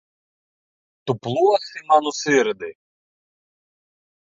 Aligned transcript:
Tu 1.05 1.13
plosi 1.25 1.79
manu 1.91 2.11
sirdi. 2.23 2.71